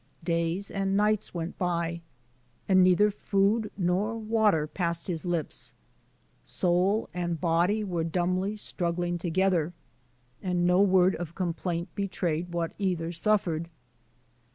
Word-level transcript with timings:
Days 0.23 0.71
and 0.71 0.97
nights 0.97 1.31
went 1.31 1.59
by, 1.59 2.01
and 2.67 2.83
neith^ 2.83 3.13
food 3.13 3.69
nc^ 3.79 4.19
water 4.25 4.65
passed 4.65 5.05
his 5.05 5.23
1^. 5.25 5.73
Soul 6.41 7.07
and 7.13 7.39
body 7.39 7.83
were 7.83 8.03
dumbly 8.03 8.55
struggling 8.55 9.19
together, 9.19 9.73
and 10.41 10.65
no 10.65 10.81
word 10.81 11.15
of 11.17 11.35
complaint 11.35 11.93
betrayed 11.93 12.51
what 12.51 12.73
either 12.79 13.11
suffered. 13.11 13.69